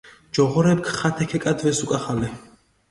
ჯოღორეფქ 0.37 0.89
ხათე 1.01 1.25
ქეკადვეს 1.35 1.85
უკახალე. 1.87 2.33